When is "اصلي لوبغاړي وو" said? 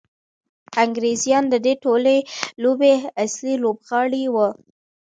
3.23-4.49